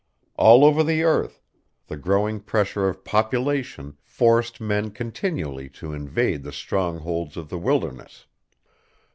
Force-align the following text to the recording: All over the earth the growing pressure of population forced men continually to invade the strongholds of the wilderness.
All 0.35 0.65
over 0.65 0.83
the 0.83 1.03
earth 1.03 1.43
the 1.85 1.95
growing 1.95 2.39
pressure 2.39 2.89
of 2.89 3.03
population 3.03 3.97
forced 4.03 4.59
men 4.59 4.89
continually 4.89 5.69
to 5.77 5.93
invade 5.93 6.41
the 6.41 6.51
strongholds 6.51 7.37
of 7.37 7.49
the 7.49 7.59
wilderness. 7.59 8.25